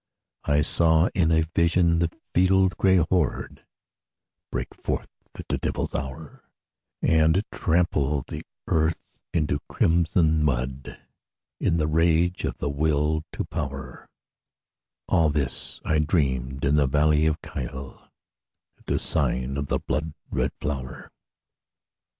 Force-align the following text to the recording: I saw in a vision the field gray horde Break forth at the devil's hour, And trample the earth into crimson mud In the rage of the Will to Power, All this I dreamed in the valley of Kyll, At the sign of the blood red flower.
I 0.45 0.61
saw 0.61 1.09
in 1.13 1.31
a 1.31 1.45
vision 1.55 1.99
the 1.99 2.09
field 2.33 2.75
gray 2.75 2.97
horde 2.97 3.63
Break 4.51 4.69
forth 4.83 5.11
at 5.35 5.47
the 5.47 5.59
devil's 5.59 5.93
hour, 5.93 6.43
And 7.03 7.43
trample 7.51 8.23
the 8.27 8.41
earth 8.65 8.97
into 9.31 9.59
crimson 9.69 10.43
mud 10.43 10.99
In 11.59 11.77
the 11.77 11.85
rage 11.85 12.45
of 12.45 12.57
the 12.57 12.67
Will 12.67 13.23
to 13.33 13.43
Power, 13.45 14.09
All 15.07 15.29
this 15.29 15.79
I 15.85 15.99
dreamed 15.99 16.65
in 16.65 16.77
the 16.77 16.87
valley 16.87 17.27
of 17.27 17.39
Kyll, 17.43 18.07
At 18.79 18.87
the 18.87 18.97
sign 18.97 19.55
of 19.55 19.67
the 19.67 19.77
blood 19.77 20.15
red 20.31 20.51
flower. 20.59 21.11